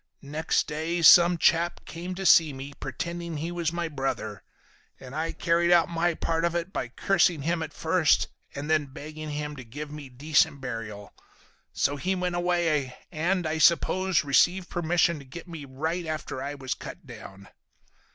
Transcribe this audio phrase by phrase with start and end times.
[0.23, 4.41] "Next day some chap came to see me, pretending he was my brother.
[4.99, 8.87] And I carried out my part of it by cursing him at first and then
[8.87, 11.13] begging him to give me decent burial.
[11.71, 16.55] So he went away, and, I suppose, received permission to get me right after I
[16.55, 17.49] was cut down.